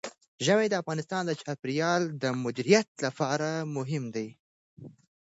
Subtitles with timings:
[0.45, 4.27] ژمی د افغانستان د چاپیریال د مدیریت لپاره مهم دي.